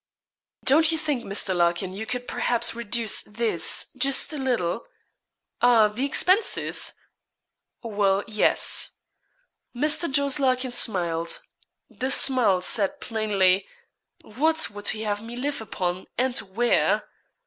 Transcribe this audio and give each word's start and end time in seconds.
'Don't 0.63 0.91
you 0.91 0.97
think, 0.97 1.23
Mr. 1.23 1.55
Larkin, 1.55 1.93
you 1.93 2.07
could 2.07 2.27
perhaps 2.27 2.73
reduce 2.73 3.21
this, 3.21 3.91
just 3.95 4.33
a 4.33 4.37
little?' 4.39 4.83
'Ah, 5.61 5.89
the 5.89 6.03
expenses?' 6.07 6.95
'Well, 7.83 8.23
yes.' 8.27 8.95
Mr. 9.75 10.11
Jos. 10.11 10.39
Larkin 10.39 10.71
smiled 10.71 11.41
the 11.87 12.09
smile 12.09 12.61
said 12.61 12.99
plainly, 12.99 13.67
'what 14.23 14.71
would 14.71 14.87
he 14.87 15.03
have 15.03 15.21
me 15.21 15.35
live 15.37 15.61
upon, 15.61 16.07
and 16.17 16.35
where?' 16.39 17.03